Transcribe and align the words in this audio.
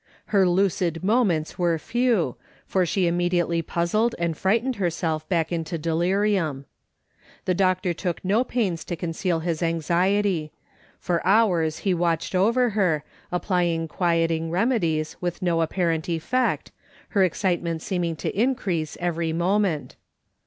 Her 0.33 0.47
lucid 0.49 1.03
moments 1.03 1.59
were 1.59 1.77
few, 1.77 2.35
for 2.65 2.87
she 2.87 3.05
immediately 3.05 3.61
puzzled 3.61 4.15
and 4.17 4.35
frightened 4.35 4.77
herself 4.77 5.29
back 5.29 5.51
into 5.51 5.77
delirium. 5.77 6.65
The 7.45 7.53
doctor 7.53 7.93
took 7.93 8.25
no 8.25 8.43
pains 8.43 8.83
to 8.85 8.95
conceal 8.95 9.41
his 9.41 9.61
anxiety. 9.61 10.51
For 10.99 11.23
hours 11.23 11.77
he 11.85 11.93
watched 11.93 12.33
over 12.33 12.71
her, 12.71 13.03
applying 13.31 13.87
quieting 13.87 14.49
remedies 14.49 15.17
with 15.21 15.43
no 15.43 15.61
apparent 15.61 16.09
effect, 16.09 16.71
her 17.09 17.23
excitement 17.23 17.83
seeming 17.83 18.15
to 18.15 18.35
increase 18.35 18.97
every 18.99 19.31
moment. 19.33 19.97